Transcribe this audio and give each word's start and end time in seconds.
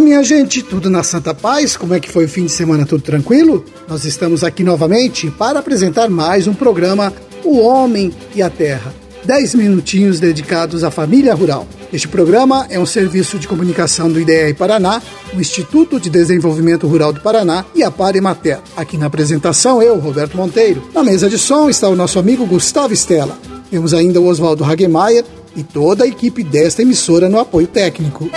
Minha 0.00 0.22
gente, 0.22 0.62
tudo 0.62 0.88
na 0.88 1.02
Santa 1.02 1.34
Paz? 1.34 1.76
Como 1.76 1.92
é 1.92 2.00
que 2.00 2.10
foi 2.10 2.24
o 2.24 2.28
fim 2.28 2.46
de 2.46 2.52
semana? 2.52 2.86
Tudo 2.86 3.02
tranquilo? 3.02 3.64
Nós 3.86 4.04
estamos 4.04 4.42
aqui 4.42 4.64
novamente 4.64 5.30
para 5.30 5.58
apresentar 5.58 6.08
mais 6.08 6.46
um 6.46 6.54
programa 6.54 7.12
O 7.44 7.58
Homem 7.58 8.12
e 8.34 8.40
a 8.40 8.48
Terra. 8.48 8.94
10 9.24 9.54
minutinhos 9.56 10.18
dedicados 10.18 10.82
à 10.82 10.90
família 10.90 11.34
rural. 11.34 11.66
Este 11.92 12.08
programa 12.08 12.66
é 12.70 12.78
um 12.78 12.86
serviço 12.86 13.38
de 13.38 13.46
comunicação 13.46 14.10
do 14.10 14.18
IDR 14.18 14.54
Paraná, 14.56 15.02
o 15.36 15.40
Instituto 15.40 16.00
de 16.00 16.08
Desenvolvimento 16.08 16.86
Rural 16.86 17.12
do 17.12 17.20
Paraná 17.20 17.64
e 17.74 17.82
a 17.82 17.90
Parimater. 17.90 18.60
Aqui 18.76 18.96
na 18.96 19.06
apresentação, 19.06 19.82
eu, 19.82 19.98
Roberto 19.98 20.36
Monteiro. 20.36 20.82
Na 20.94 21.04
mesa 21.04 21.28
de 21.28 21.36
som 21.36 21.68
está 21.68 21.88
o 21.88 21.96
nosso 21.96 22.18
amigo 22.18 22.46
Gustavo 22.46 22.94
Estela. 22.94 23.36
Temos 23.70 23.92
ainda 23.92 24.20
o 24.20 24.26
Oswaldo 24.26 24.64
Hagemeyer 24.64 25.24
e 25.54 25.62
toda 25.62 26.04
a 26.04 26.06
equipe 26.06 26.42
desta 26.42 26.82
emissora 26.82 27.28
no 27.28 27.38
apoio 27.38 27.66
técnico. 27.66 28.30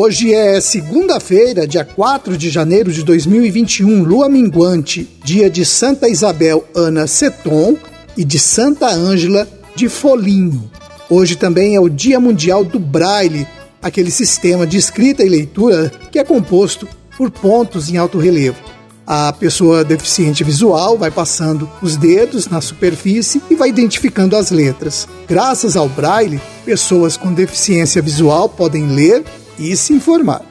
Hoje 0.00 0.32
é 0.32 0.60
segunda-feira, 0.60 1.66
dia 1.66 1.84
4 1.84 2.38
de 2.38 2.50
janeiro 2.50 2.92
de 2.92 3.02
2021, 3.02 4.04
lua 4.04 4.28
minguante, 4.28 5.08
dia 5.24 5.50
de 5.50 5.64
Santa 5.64 6.08
Isabel 6.08 6.64
Ana 6.72 7.08
Seton 7.08 7.76
e 8.16 8.24
de 8.24 8.38
Santa 8.38 8.86
Ângela 8.86 9.48
de 9.74 9.88
Folinho. 9.88 10.70
Hoje 11.10 11.34
também 11.34 11.74
é 11.74 11.80
o 11.80 11.88
Dia 11.88 12.20
Mundial 12.20 12.62
do 12.62 12.78
Braille, 12.78 13.44
aquele 13.82 14.12
sistema 14.12 14.64
de 14.64 14.76
escrita 14.76 15.24
e 15.24 15.28
leitura 15.28 15.90
que 16.12 16.20
é 16.20 16.22
composto 16.22 16.86
por 17.16 17.28
pontos 17.32 17.90
em 17.90 17.96
alto 17.96 18.18
relevo. 18.18 18.58
A 19.04 19.32
pessoa 19.32 19.82
deficiente 19.82 20.44
visual 20.44 20.96
vai 20.96 21.10
passando 21.10 21.68
os 21.82 21.96
dedos 21.96 22.46
na 22.46 22.60
superfície 22.60 23.42
e 23.50 23.56
vai 23.56 23.70
identificando 23.70 24.36
as 24.36 24.52
letras. 24.52 25.08
Graças 25.28 25.76
ao 25.76 25.88
braille, 25.88 26.40
pessoas 26.64 27.16
com 27.16 27.32
deficiência 27.32 28.00
visual 28.00 28.48
podem 28.48 28.86
ler 28.86 29.24
e 29.58 29.76
se 29.76 29.92
informar. 29.92 30.44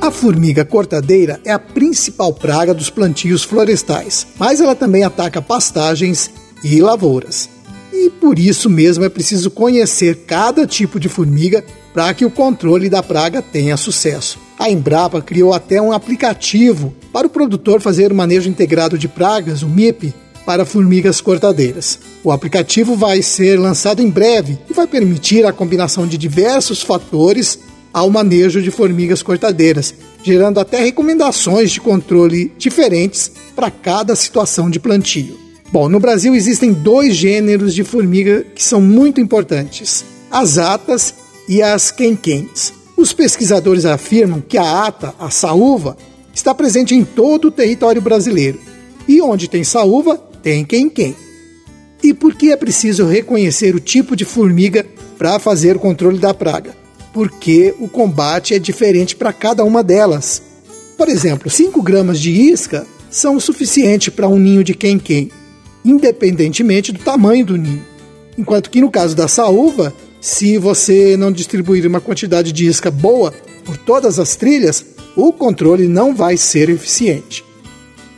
A 0.00 0.10
formiga 0.12 0.64
cortadeira 0.64 1.40
é 1.44 1.50
a 1.50 1.58
principal 1.58 2.32
praga 2.32 2.72
dos 2.72 2.88
plantios 2.88 3.42
florestais, 3.42 4.24
mas 4.38 4.60
ela 4.60 4.76
também 4.76 5.02
ataca 5.02 5.42
pastagens 5.42 6.30
e 6.62 6.80
lavouras. 6.80 7.50
E 7.92 8.08
por 8.08 8.38
isso 8.38 8.70
mesmo 8.70 9.04
é 9.04 9.08
preciso 9.08 9.50
conhecer 9.50 10.24
cada 10.26 10.64
tipo 10.64 11.00
de 11.00 11.08
formiga 11.08 11.64
para 11.92 12.14
que 12.14 12.24
o 12.24 12.30
controle 12.30 12.88
da 12.88 13.02
praga 13.02 13.42
tenha 13.42 13.76
sucesso. 13.76 14.45
A 14.58 14.70
Embrapa 14.70 15.20
criou 15.20 15.52
até 15.52 15.80
um 15.80 15.92
aplicativo 15.92 16.94
para 17.12 17.26
o 17.26 17.30
produtor 17.30 17.80
fazer 17.80 18.10
o 18.10 18.14
manejo 18.14 18.48
integrado 18.48 18.98
de 18.98 19.06
pragas, 19.06 19.62
o 19.62 19.68
MIP, 19.68 20.14
para 20.46 20.64
formigas 20.64 21.20
cortadeiras. 21.20 21.98
O 22.22 22.30
aplicativo 22.30 22.94
vai 22.94 23.20
ser 23.20 23.58
lançado 23.58 24.00
em 24.00 24.08
breve 24.08 24.58
e 24.70 24.72
vai 24.72 24.86
permitir 24.86 25.44
a 25.44 25.52
combinação 25.52 26.06
de 26.06 26.16
diversos 26.16 26.82
fatores 26.82 27.58
ao 27.92 28.08
manejo 28.08 28.62
de 28.62 28.70
formigas 28.70 29.22
cortadeiras, 29.22 29.94
gerando 30.22 30.60
até 30.60 30.82
recomendações 30.82 31.70
de 31.70 31.80
controle 31.80 32.52
diferentes 32.56 33.30
para 33.54 33.70
cada 33.70 34.14
situação 34.14 34.70
de 34.70 34.78
plantio. 34.78 35.38
Bom, 35.72 35.88
no 35.88 35.98
Brasil 35.98 36.34
existem 36.34 36.72
dois 36.72 37.14
gêneros 37.14 37.74
de 37.74 37.82
formiga 37.82 38.44
que 38.54 38.62
são 38.62 38.80
muito 38.80 39.20
importantes: 39.20 40.04
as 40.30 40.58
atas 40.58 41.14
e 41.48 41.62
as 41.62 41.90
quenquens. 41.90 42.72
Os 42.96 43.12
pesquisadores 43.12 43.84
afirmam 43.84 44.40
que 44.40 44.56
a 44.56 44.86
ata, 44.86 45.14
a 45.18 45.30
saúva, 45.30 45.96
está 46.34 46.54
presente 46.54 46.94
em 46.94 47.04
todo 47.04 47.48
o 47.48 47.52
território 47.52 48.00
brasileiro. 48.00 48.60
E 49.06 49.20
onde 49.20 49.48
tem 49.48 49.62
saúva, 49.62 50.16
tem 50.42 50.64
quem-quem. 50.64 51.14
E 52.02 52.14
por 52.14 52.34
que 52.34 52.50
é 52.50 52.56
preciso 52.56 53.06
reconhecer 53.06 53.74
o 53.74 53.80
tipo 53.80 54.16
de 54.16 54.24
formiga 54.24 54.86
para 55.18 55.38
fazer 55.38 55.76
o 55.76 55.80
controle 55.80 56.18
da 56.18 56.32
praga? 56.32 56.86
porque 57.16 57.74
o 57.80 57.88
combate 57.88 58.52
é 58.52 58.58
diferente 58.58 59.16
para 59.16 59.32
cada 59.32 59.64
uma 59.64 59.82
delas. 59.82 60.42
Por 60.98 61.08
exemplo, 61.08 61.48
5 61.48 61.80
gramas 61.80 62.20
de 62.20 62.30
isca 62.30 62.86
são 63.10 63.36
o 63.36 63.40
suficiente 63.40 64.10
para 64.10 64.28
um 64.28 64.38
ninho 64.38 64.62
de 64.62 64.74
quem-quem, 64.74 65.30
independentemente 65.82 66.92
do 66.92 66.98
tamanho 66.98 67.46
do 67.46 67.56
ninho. 67.56 67.82
Enquanto 68.36 68.68
que 68.68 68.82
no 68.82 68.90
caso 68.90 69.16
da 69.16 69.26
saúva, 69.26 69.94
se 70.20 70.58
você 70.58 71.16
não 71.16 71.30
distribuir 71.30 71.86
uma 71.86 72.00
quantidade 72.00 72.52
de 72.52 72.66
isca 72.66 72.90
boa 72.90 73.32
por 73.64 73.76
todas 73.76 74.18
as 74.18 74.36
trilhas, 74.36 74.84
o 75.16 75.32
controle 75.32 75.86
não 75.88 76.14
vai 76.14 76.36
ser 76.36 76.68
eficiente. 76.68 77.44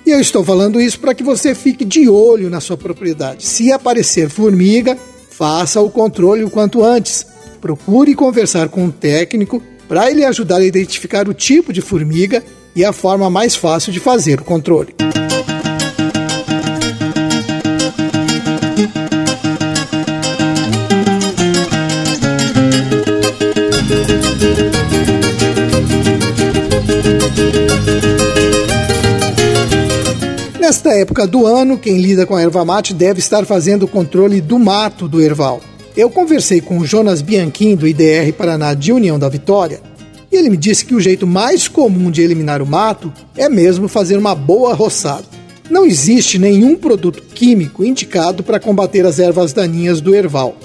E 0.05 0.11
eu 0.11 0.21
estou 0.21 0.43
falando 0.45 0.81
isso 0.81 0.99
para 1.01 1.15
que 1.15 1.23
você 1.23 1.55
fique 1.55 1.85
de 1.85 2.09
olho 2.09 2.49
na 2.49 2.61
sua 2.61 2.77
propriedade. 2.77 3.45
Se 3.45 3.71
aparecer 3.71 4.31
formiga, 4.31 4.97
faça 5.31 5.81
o 5.81 5.91
controle 5.91 6.43
o 6.45 6.51
quanto 6.51 6.83
antes, 6.83 7.27
procure 7.61 8.15
conversar 8.15 8.69
com 8.69 8.85
um 8.85 8.91
técnico 8.91 9.63
para 9.87 10.11
ele 10.11 10.25
ajudar 10.25 10.57
a 10.57 10.65
identificar 10.65 11.29
o 11.29 11.35
tipo 11.35 11.73
de 11.73 11.81
formiga 11.81 12.43
e 12.75 12.85
a 12.85 12.93
forma 12.93 13.29
mais 13.29 13.55
fácil 13.55 13.93
de 13.93 14.01
fazer 14.01 14.41
o 14.41 14.45
controle. 14.45 14.95
Época 30.99 31.27
do 31.27 31.47
ano, 31.47 31.79
quem 31.79 31.99
lida 31.99 32.27
com 32.27 32.35
a 32.35 32.43
erva 32.43 32.65
mate 32.65 32.93
deve 32.93 33.21
estar 33.21 33.45
fazendo 33.45 33.85
o 33.85 33.89
controle 33.89 34.41
do 34.41 34.59
mato 34.59 35.09
do 35.09 35.21
erval. 35.21 35.61
Eu 35.97 36.11
conversei 36.11 36.61
com 36.61 36.79
o 36.79 36.87
Jonas 36.87 37.23
Bianchim, 37.23 37.75
do 37.75 37.87
IDR 37.87 38.33
Paraná 38.37 38.75
de 38.75 38.93
União 38.93 39.19
da 39.19 39.29
Vitória, 39.29 39.81
e 40.31 40.37
ele 40.37 40.51
me 40.51 40.57
disse 40.57 40.85
que 40.85 40.95
o 40.95 41.01
jeito 41.01 41.27
mais 41.27 41.67
comum 41.69 42.11
de 42.11 42.23
eliminar 42.23 42.61
o 42.61 42.67
mato 42.67 43.13
é 43.37 43.49
mesmo 43.49 43.89
fazer 43.89 44.17
uma 44.17 44.35
boa 44.35 44.75
roçada. 44.75 45.25
Não 45.71 45.85
existe 45.85 46.39
nenhum 46.39 46.77
produto 46.77 47.23
químico 47.35 47.85
indicado 47.85 48.43
para 48.43 48.61
combater 48.61 49.05
as 49.07 49.19
ervas 49.19 49.53
daninhas 49.53 50.01
do 50.01 50.15
erval. 50.15 50.57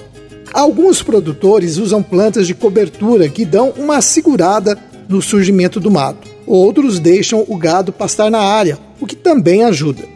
Alguns 0.52 1.02
produtores 1.02 1.78
usam 1.78 2.02
plantas 2.02 2.46
de 2.46 2.54
cobertura 2.54 3.28
que 3.28 3.44
dão 3.44 3.72
uma 3.76 4.00
segurada 4.00 4.78
no 5.08 5.20
surgimento 5.20 5.80
do 5.80 5.90
mato. 5.90 6.28
Outros 6.46 7.00
deixam 7.00 7.44
o 7.48 7.56
gado 7.56 7.92
pastar 7.92 8.30
na 8.30 8.40
área, 8.40 8.78
o 9.00 9.06
que 9.06 9.16
também 9.16 9.64
ajuda. 9.64 10.13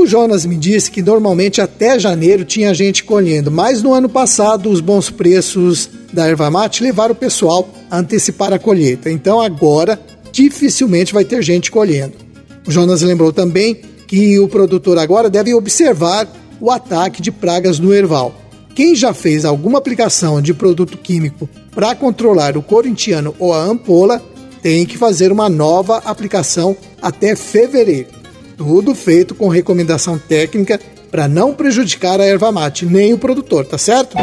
O 0.00 0.06
Jonas 0.06 0.46
me 0.46 0.56
disse 0.56 0.90
que 0.90 1.02
normalmente 1.02 1.60
até 1.60 1.98
janeiro 1.98 2.42
tinha 2.42 2.72
gente 2.72 3.04
colhendo, 3.04 3.50
mas 3.50 3.82
no 3.82 3.92
ano 3.92 4.08
passado 4.08 4.70
os 4.70 4.80
bons 4.80 5.10
preços 5.10 5.90
da 6.10 6.26
erva 6.26 6.50
mate 6.50 6.82
levaram 6.82 7.12
o 7.12 7.14
pessoal 7.14 7.68
a 7.90 7.98
antecipar 7.98 8.50
a 8.50 8.58
colheita. 8.58 9.10
Então 9.10 9.42
agora 9.42 10.00
dificilmente 10.32 11.12
vai 11.12 11.22
ter 11.22 11.42
gente 11.42 11.70
colhendo. 11.70 12.14
O 12.66 12.70
Jonas 12.70 13.02
lembrou 13.02 13.30
também 13.30 13.82
que 14.08 14.38
o 14.38 14.48
produtor 14.48 14.96
agora 14.96 15.28
deve 15.28 15.52
observar 15.52 16.26
o 16.58 16.70
ataque 16.70 17.20
de 17.20 17.30
pragas 17.30 17.78
no 17.78 17.92
erval. 17.92 18.34
Quem 18.74 18.94
já 18.94 19.12
fez 19.12 19.44
alguma 19.44 19.76
aplicação 19.76 20.40
de 20.40 20.54
produto 20.54 20.96
químico 20.96 21.46
para 21.74 21.94
controlar 21.94 22.56
o 22.56 22.62
corintiano 22.62 23.36
ou 23.38 23.52
a 23.52 23.62
ampola 23.62 24.18
tem 24.62 24.86
que 24.86 24.96
fazer 24.96 25.30
uma 25.30 25.50
nova 25.50 25.98
aplicação 25.98 26.74
até 27.02 27.36
fevereiro. 27.36 28.19
Tudo 28.60 28.94
feito 28.94 29.34
com 29.34 29.48
recomendação 29.48 30.18
técnica 30.18 30.78
para 31.10 31.26
não 31.26 31.54
prejudicar 31.54 32.20
a 32.20 32.26
erva 32.26 32.52
mate, 32.52 32.84
nem 32.84 33.14
o 33.14 33.18
produtor, 33.18 33.64
tá 33.64 33.78
certo? 33.78 34.18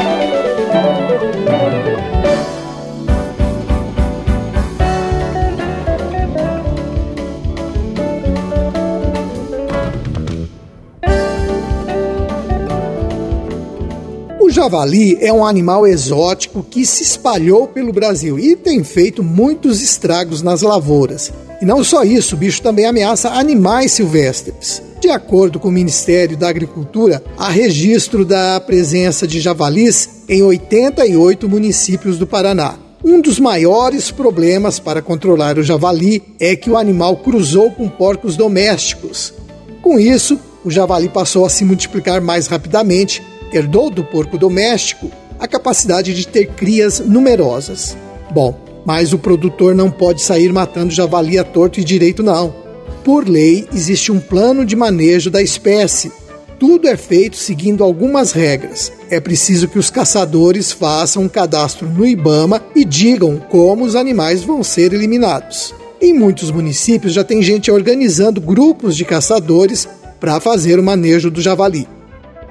O 14.39 14.51
javali 14.51 15.17
é 15.19 15.33
um 15.33 15.43
animal 15.43 15.87
exótico 15.87 16.61
que 16.61 16.85
se 16.85 17.01
espalhou 17.01 17.67
pelo 17.67 17.91
Brasil 17.91 18.37
e 18.37 18.55
tem 18.55 18.83
feito 18.83 19.23
muitos 19.23 19.81
estragos 19.81 20.43
nas 20.43 20.61
lavouras. 20.61 21.33
E 21.61 21.65
não 21.65 21.83
só 21.83 22.03
isso, 22.03 22.35
o 22.35 22.37
bicho 22.37 22.61
também 22.61 22.85
ameaça 22.85 23.29
animais 23.29 23.91
silvestres. 23.91 24.81
De 24.99 25.09
acordo 25.09 25.59
com 25.59 25.69
o 25.69 25.71
Ministério 25.71 26.35
da 26.35 26.49
Agricultura, 26.49 27.23
há 27.37 27.49
registro 27.49 28.25
da 28.25 28.59
presença 28.59 29.27
de 29.27 29.39
javalis 29.39 30.09
em 30.27 30.41
88 30.41 31.47
municípios 31.47 32.17
do 32.17 32.25
Paraná. 32.25 32.75
Um 33.03 33.21
dos 33.21 33.39
maiores 33.39 34.09
problemas 34.09 34.79
para 34.79 35.01
controlar 35.01 35.57
o 35.57 35.63
javali 35.63 36.23
é 36.39 36.55
que 36.55 36.69
o 36.69 36.77
animal 36.77 37.17
cruzou 37.17 37.71
com 37.71 37.87
porcos 37.87 38.35
domésticos. 38.35 39.33
Com 39.81 39.99
isso, 39.99 40.39
o 40.65 40.71
javali 40.71 41.07
passou 41.07 41.45
a 41.45 41.49
se 41.49 41.63
multiplicar 41.63 42.19
mais 42.19 42.47
rapidamente, 42.47 43.23
herdou 43.53 43.89
do 43.89 44.03
porco 44.03 44.37
doméstico 44.37 45.11
a 45.39 45.47
capacidade 45.47 46.13
de 46.13 46.27
ter 46.27 46.47
crias 46.47 46.99
numerosas. 46.99 47.95
Bom, 48.31 48.66
mas 48.87 49.11
o 49.11 49.19
produtor 49.19 49.75
não 49.75 49.91
pode 49.91 50.21
sair 50.21 50.53
matando 50.53 50.93
javali 50.93 51.37
a 51.37 51.43
torto 51.43 51.77
e 51.77 51.83
direito, 51.83 52.23
não. 52.23 52.55
Por 53.03 53.27
lei, 53.27 53.67
existe 53.73 54.13
um 54.13 54.19
plano 54.19 54.65
de 54.65 54.77
manejo 54.77 55.29
da 55.29 55.41
espécie. 55.41 56.09
Tudo 56.57 56.87
é 56.87 56.95
feito 56.95 57.35
seguindo 57.35 57.83
algumas 57.83 58.31
regras. 58.31 58.89
É 59.09 59.19
preciso 59.19 59.67
que 59.67 59.77
os 59.77 59.89
caçadores 59.89 60.71
façam 60.71 61.23
um 61.23 61.27
cadastro 61.27 61.85
no 61.85 62.05
IBAMA 62.05 62.63
e 62.73 62.85
digam 62.85 63.35
como 63.49 63.83
os 63.83 63.93
animais 63.93 64.41
vão 64.41 64.63
ser 64.63 64.93
eliminados. 64.93 65.75
Em 66.01 66.13
muitos 66.13 66.49
municípios 66.49 67.11
já 67.11 67.25
tem 67.25 67.43
gente 67.43 67.69
organizando 67.69 68.39
grupos 68.39 68.95
de 68.95 69.03
caçadores 69.03 69.85
para 70.17 70.39
fazer 70.39 70.79
o 70.79 70.83
manejo 70.83 71.29
do 71.29 71.41
javali. 71.41 71.85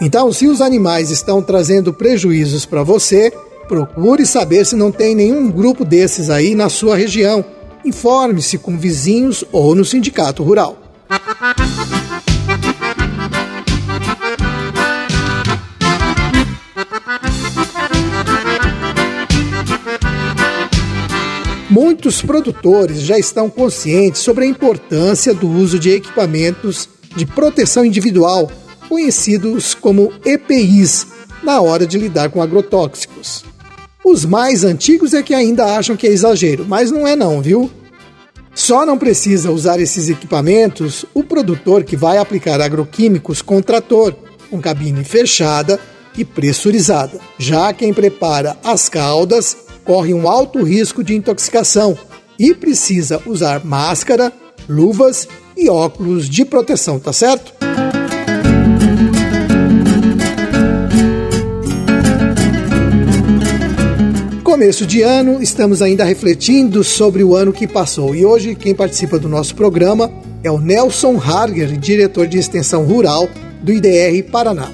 Então, 0.02 0.30
se 0.30 0.46
os 0.46 0.60
animais 0.60 1.10
estão 1.10 1.40
trazendo 1.40 1.94
prejuízos 1.94 2.66
para 2.66 2.82
você, 2.82 3.32
procure 3.68 4.24
saber 4.24 4.64
se 4.64 4.76
não 4.76 4.90
tem 4.92 5.14
nenhum 5.14 5.50
grupo 5.50 5.84
desses 5.84 6.30
aí 6.30 6.54
na 6.54 6.68
sua 6.68 6.96
região. 6.96 7.44
Informe-se 7.84 8.58
com 8.58 8.76
vizinhos 8.76 9.44
ou 9.52 9.74
no 9.74 9.84
sindicato 9.84 10.42
rural. 10.42 10.78
Muitos 21.68 22.22
produtores 22.22 23.02
já 23.02 23.18
estão 23.18 23.50
conscientes 23.50 24.22
sobre 24.22 24.44
a 24.44 24.48
importância 24.48 25.34
do 25.34 25.48
uso 25.48 25.78
de 25.78 25.90
equipamentos 25.90 26.88
de 27.14 27.26
proteção 27.26 27.84
individual, 27.84 28.50
conhecidos 28.88 29.74
como 29.74 30.12
EPIs, 30.24 31.06
na 31.42 31.60
hora 31.60 31.86
de 31.86 31.98
lidar 31.98 32.30
com 32.30 32.42
agrotóxicos. 32.42 33.45
Os 34.08 34.24
mais 34.24 34.62
antigos 34.62 35.14
é 35.14 35.20
que 35.20 35.34
ainda 35.34 35.64
acham 35.64 35.96
que 35.96 36.06
é 36.06 36.10
exagero, 36.12 36.64
mas 36.64 36.92
não 36.92 37.08
é 37.08 37.16
não, 37.16 37.42
viu? 37.42 37.68
Só 38.54 38.86
não 38.86 38.96
precisa 38.96 39.50
usar 39.50 39.80
esses 39.80 40.08
equipamentos 40.08 41.04
o 41.12 41.24
produtor 41.24 41.82
que 41.82 41.96
vai 41.96 42.16
aplicar 42.16 42.60
agroquímicos 42.60 43.42
com 43.42 43.60
trator, 43.60 44.14
com 44.48 44.60
cabine 44.60 45.02
fechada 45.02 45.80
e 46.16 46.24
pressurizada. 46.24 47.18
Já 47.36 47.72
quem 47.72 47.92
prepara 47.92 48.56
as 48.62 48.88
caudas 48.88 49.56
corre 49.84 50.14
um 50.14 50.28
alto 50.28 50.62
risco 50.62 51.02
de 51.02 51.16
intoxicação 51.16 51.98
e 52.38 52.54
precisa 52.54 53.20
usar 53.26 53.64
máscara, 53.64 54.32
luvas 54.68 55.26
e 55.56 55.68
óculos 55.68 56.30
de 56.30 56.44
proteção, 56.44 57.00
tá 57.00 57.12
certo? 57.12 57.55
Começo 64.56 64.86
de 64.86 65.02
ano, 65.02 65.42
estamos 65.42 65.82
ainda 65.82 66.02
refletindo 66.02 66.82
sobre 66.82 67.22
o 67.22 67.36
ano 67.36 67.52
que 67.52 67.68
passou 67.68 68.16
e 68.16 68.24
hoje 68.24 68.54
quem 68.54 68.74
participa 68.74 69.18
do 69.18 69.28
nosso 69.28 69.54
programa 69.54 70.10
é 70.42 70.50
o 70.50 70.58
Nelson 70.58 71.20
Harger, 71.20 71.76
diretor 71.76 72.26
de 72.26 72.38
extensão 72.38 72.82
rural 72.86 73.28
do 73.62 73.70
IDR 73.70 74.22
Paraná. 74.32 74.72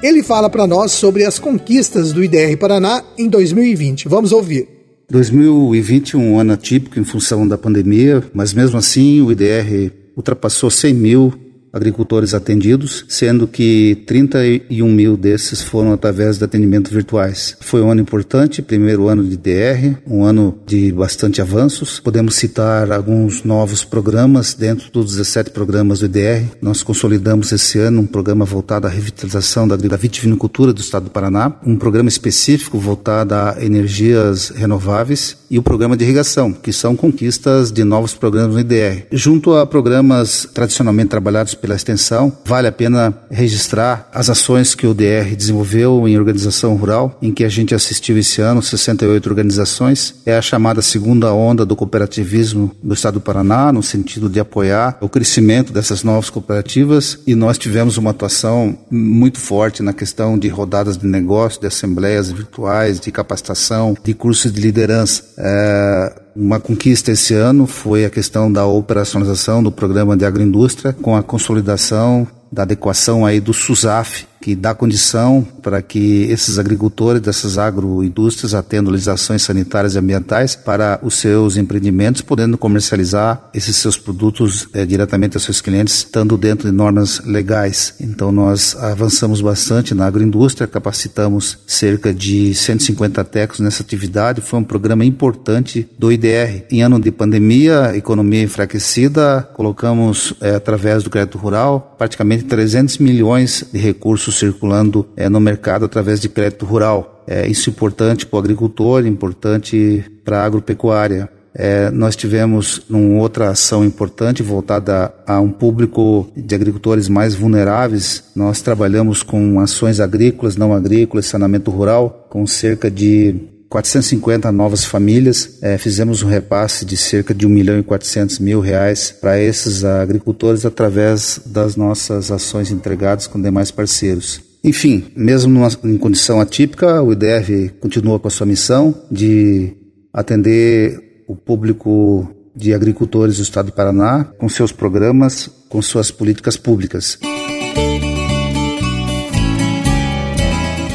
Ele 0.00 0.22
fala 0.22 0.48
para 0.48 0.68
nós 0.68 0.92
sobre 0.92 1.24
as 1.24 1.36
conquistas 1.36 2.12
do 2.12 2.22
IDR 2.22 2.56
Paraná 2.56 3.02
em 3.18 3.28
2020. 3.28 4.08
Vamos 4.08 4.30
ouvir. 4.30 4.68
2020 5.10 6.16
um 6.16 6.38
ano 6.38 6.52
atípico 6.52 7.00
em 7.00 7.04
função 7.04 7.44
da 7.44 7.58
pandemia, 7.58 8.22
mas 8.32 8.54
mesmo 8.54 8.78
assim 8.78 9.20
o 9.20 9.32
IDR 9.32 9.90
ultrapassou 10.16 10.70
100 10.70 10.94
mil 10.94 11.34
agricultores 11.74 12.32
atendidos, 12.32 13.04
sendo 13.08 13.48
que 13.48 14.04
31 14.06 14.88
mil 14.90 15.16
desses 15.16 15.60
foram 15.60 15.92
através 15.92 16.38
de 16.38 16.44
atendimentos 16.44 16.92
virtuais. 16.92 17.56
Foi 17.60 17.82
um 17.82 17.90
ano 17.90 18.00
importante, 18.00 18.62
primeiro 18.62 19.08
ano 19.08 19.24
de 19.24 19.36
DR, 19.36 19.96
um 20.06 20.24
ano 20.24 20.56
de 20.64 20.92
bastante 20.92 21.42
avanços. 21.42 21.98
Podemos 21.98 22.36
citar 22.36 22.92
alguns 22.92 23.42
novos 23.42 23.84
programas 23.84 24.54
dentro 24.54 24.90
dos 24.92 25.16
17 25.16 25.50
programas 25.50 25.98
do 25.98 26.06
IDR. 26.06 26.44
Nós 26.62 26.82
consolidamos 26.82 27.50
esse 27.50 27.78
ano 27.78 28.02
um 28.02 28.06
programa 28.06 28.44
voltado 28.44 28.86
à 28.86 28.90
revitalização 28.90 29.66
da, 29.66 29.76
da 29.76 29.96
vitivinicultura 29.96 30.72
do 30.72 30.80
estado 30.80 31.04
do 31.04 31.10
Paraná, 31.10 31.56
um 31.66 31.76
programa 31.76 32.08
específico 32.08 32.78
voltado 32.78 33.34
a 33.34 33.56
energias 33.60 34.50
renováveis 34.50 35.36
e 35.50 35.58
o 35.58 35.62
programa 35.62 35.96
de 35.96 36.04
irrigação, 36.04 36.52
que 36.52 36.72
são 36.72 36.94
conquistas 36.94 37.72
de 37.72 37.84
novos 37.84 38.14
programas 38.14 38.54
no 38.54 38.60
IDR. 38.60 39.06
Junto 39.10 39.54
a 39.54 39.66
programas 39.66 40.48
tradicionalmente 40.52 41.08
trabalhados 41.08 41.54
pela 41.64 41.74
extensão. 41.74 42.30
Vale 42.44 42.68
a 42.68 42.72
pena 42.72 43.14
registrar 43.30 44.06
as 44.12 44.28
ações 44.28 44.74
que 44.74 44.86
o 44.86 44.92
DR 44.92 45.34
desenvolveu 45.34 46.06
em 46.06 46.18
organização 46.18 46.76
rural, 46.76 47.16
em 47.22 47.32
que 47.32 47.42
a 47.42 47.48
gente 47.48 47.74
assistiu 47.74 48.18
esse 48.18 48.42
ano 48.42 48.62
68 48.62 49.26
organizações. 49.26 50.14
É 50.26 50.36
a 50.36 50.42
chamada 50.42 50.82
segunda 50.82 51.32
onda 51.32 51.64
do 51.64 51.74
cooperativismo 51.74 52.70
do 52.82 52.92
estado 52.92 53.14
do 53.14 53.20
Paraná, 53.20 53.72
no 53.72 53.82
sentido 53.82 54.28
de 54.28 54.38
apoiar 54.38 54.98
o 55.00 55.08
crescimento 55.08 55.72
dessas 55.72 56.02
novas 56.02 56.28
cooperativas 56.28 57.18
e 57.26 57.34
nós 57.34 57.56
tivemos 57.56 57.96
uma 57.96 58.10
atuação 58.10 58.76
muito 58.90 59.40
forte 59.40 59.82
na 59.82 59.94
questão 59.94 60.38
de 60.38 60.48
rodadas 60.48 60.98
de 60.98 61.06
negócio, 61.06 61.60
de 61.60 61.66
assembleias 61.66 62.30
virtuais, 62.30 63.00
de 63.00 63.10
capacitação, 63.10 63.96
de 64.04 64.12
cursos 64.12 64.52
de 64.52 64.60
liderança. 64.60 65.22
É, 65.38 66.23
uma 66.34 66.58
conquista 66.58 67.12
esse 67.12 67.34
ano 67.34 67.66
foi 67.66 68.04
a 68.04 68.10
questão 68.10 68.50
da 68.50 68.66
operacionalização 68.66 69.62
do 69.62 69.70
programa 69.70 70.16
de 70.16 70.24
agroindústria 70.24 70.92
com 70.92 71.14
a 71.14 71.22
consolidação 71.22 72.26
da 72.50 72.62
adequação 72.62 73.26
aí 73.26 73.40
do 73.40 73.52
SUSAF, 73.52 74.26
que 74.44 74.54
dá 74.54 74.74
condição 74.74 75.42
para 75.62 75.80
que 75.80 76.24
esses 76.24 76.58
agricultores 76.58 77.22
dessas 77.22 77.56
agroindústrias 77.56 78.52
atendam 78.52 78.92
legislações 78.92 79.40
sanitárias 79.40 79.94
e 79.94 79.98
ambientais 79.98 80.54
para 80.54 81.00
os 81.02 81.14
seus 81.14 81.56
empreendimentos, 81.56 82.20
podendo 82.20 82.58
comercializar 82.58 83.48
esses 83.54 83.74
seus 83.74 83.96
produtos 83.96 84.68
é, 84.74 84.84
diretamente 84.84 85.34
aos 85.34 85.44
seus 85.44 85.62
clientes, 85.62 85.94
estando 85.94 86.36
dentro 86.36 86.70
de 86.70 86.76
normas 86.76 87.22
legais. 87.24 87.94
Então 87.98 88.30
nós 88.30 88.76
avançamos 88.76 89.40
bastante 89.40 89.94
na 89.94 90.04
agroindústria, 90.04 90.66
capacitamos 90.66 91.56
cerca 91.66 92.12
de 92.12 92.54
150 92.54 93.24
técnicos 93.24 93.60
nessa 93.60 93.82
atividade, 93.82 94.42
foi 94.42 94.58
um 94.58 94.64
programa 94.64 95.06
importante 95.06 95.88
do 95.98 96.12
IDR. 96.12 96.66
Em 96.70 96.82
ano 96.82 97.00
de 97.00 97.10
pandemia, 97.10 97.96
economia 97.96 98.42
enfraquecida, 98.42 99.48
colocamos 99.54 100.34
é, 100.42 100.54
através 100.54 101.02
do 101.02 101.08
crédito 101.08 101.38
rural 101.38 101.94
praticamente 101.96 102.44
300 102.44 102.98
milhões 102.98 103.64
de 103.72 103.78
recursos 103.78 104.33
circulando 104.34 105.06
é, 105.16 105.28
no 105.28 105.40
mercado 105.40 105.84
através 105.84 106.20
de 106.20 106.28
crédito 106.28 106.66
rural. 106.66 107.24
É, 107.26 107.46
isso 107.46 107.70
é 107.70 107.72
importante 107.72 108.26
para 108.26 108.36
o 108.36 108.40
agricultor, 108.40 109.06
importante 109.06 110.04
para 110.24 110.42
a 110.42 110.44
agropecuária. 110.44 111.28
É, 111.56 111.88
nós 111.90 112.16
tivemos 112.16 112.82
uma 112.90 113.20
outra 113.20 113.50
ação 113.50 113.84
importante 113.84 114.42
voltada 114.42 115.14
a 115.24 115.40
um 115.40 115.50
público 115.50 116.26
de 116.36 116.52
agricultores 116.52 117.08
mais 117.08 117.34
vulneráveis. 117.34 118.24
Nós 118.34 118.60
trabalhamos 118.60 119.22
com 119.22 119.60
ações 119.60 120.00
agrícolas, 120.00 120.56
não 120.56 120.74
agrícolas, 120.74 121.26
saneamento 121.26 121.70
rural, 121.70 122.26
com 122.28 122.44
cerca 122.44 122.90
de 122.90 123.53
450 123.74 124.52
novas 124.52 124.84
famílias. 124.84 125.58
É, 125.60 125.76
fizemos 125.76 126.22
um 126.22 126.28
repasse 126.28 126.84
de 126.84 126.96
cerca 126.96 127.34
de 127.34 127.44
1 127.44 127.50
milhão 127.50 127.78
e 127.78 127.82
400 127.82 128.38
mil 128.38 128.60
reais 128.60 129.10
para 129.10 129.40
esses 129.40 129.84
agricultores 129.84 130.64
através 130.64 131.40
das 131.44 131.74
nossas 131.74 132.30
ações 132.30 132.70
entregadas 132.70 133.26
com 133.26 133.42
demais 133.42 133.72
parceiros. 133.72 134.40
Enfim, 134.62 135.06
mesmo 135.16 135.52
numa, 135.52 135.68
em 135.82 135.98
condição 135.98 136.40
atípica, 136.40 137.02
o 137.02 137.12
IDR 137.12 137.72
continua 137.80 138.20
com 138.20 138.28
a 138.28 138.30
sua 138.30 138.46
missão 138.46 138.94
de 139.10 139.72
atender 140.12 141.24
o 141.26 141.34
público 141.34 142.32
de 142.54 142.72
agricultores 142.72 143.38
do 143.38 143.42
estado 143.42 143.66
do 143.66 143.72
Paraná 143.72 144.24
com 144.38 144.48
seus 144.48 144.70
programas, 144.70 145.50
com 145.68 145.82
suas 145.82 146.12
políticas 146.12 146.56
públicas. 146.56 147.18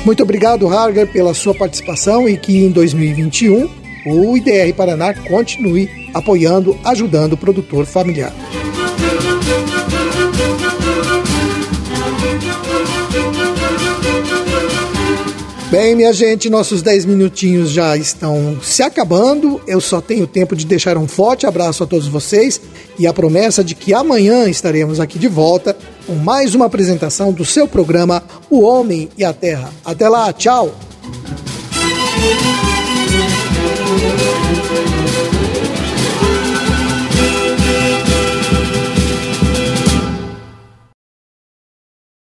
Muito 0.10 0.24
obrigado, 0.24 0.68
Harger, 0.68 1.06
pela 1.06 1.36
sua 1.36 1.54
participação 1.54 2.28
e 2.28 2.36
que 2.36 2.66
em 2.66 2.72
2021 2.72 3.70
o 4.08 4.36
IDR 4.36 4.74
Paraná 4.76 5.14
continue 5.14 5.88
apoiando, 6.16 6.76
ajudando 6.84 7.34
o 7.34 7.38
produtor 7.38 7.86
familiar. 7.86 8.34
Bem, 15.70 15.96
minha 15.96 16.12
gente, 16.12 16.50
nossos 16.50 16.82
10 16.82 17.06
minutinhos 17.06 17.70
já 17.70 17.96
estão 17.96 18.60
se 18.64 18.82
acabando. 18.82 19.62
Eu 19.68 19.80
só 19.80 20.02
tenho 20.02 20.26
tempo 20.26 20.56
de 20.56 20.66
deixar 20.66 20.98
um 20.98 21.08
forte 21.08 21.46
abraço 21.46 21.84
a 21.84 21.86
todos 21.86 22.08
vocês 22.08 22.60
e 23.00 23.08
a 23.08 23.14
promessa 23.14 23.64
de 23.64 23.74
que 23.74 23.94
amanhã 23.94 24.50
estaremos 24.50 25.00
aqui 25.00 25.18
de 25.18 25.30
volta 25.30 25.76
com 26.06 26.16
mais 26.16 26.54
uma 26.54 26.66
apresentação 26.66 27.32
do 27.32 27.46
seu 27.46 27.66
programa 27.66 28.22
O 28.50 28.62
Homem 28.62 29.10
e 29.18 29.24
a 29.24 29.32
Terra. 29.32 29.72
Até 29.86 30.10
lá, 30.10 30.32
tchau! 30.34 30.76